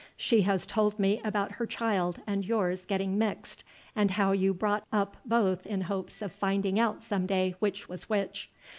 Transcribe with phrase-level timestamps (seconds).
[0.17, 3.63] She has told me about her child and yours getting mixed,
[3.95, 5.21] and how you brought both
[5.59, 8.49] up in hopes of finding out some day which was which.